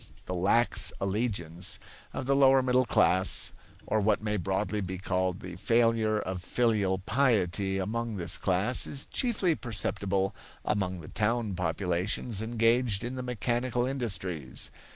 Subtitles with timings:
[0.25, 1.77] The lax allegiance
[2.11, 3.51] of the lower middle class,
[3.85, 9.05] or what may broadly be called the failure of filial piety among this class, is
[9.05, 10.33] chiefly perceptible
[10.65, 14.71] among the town populations engaged in the mechanical industries.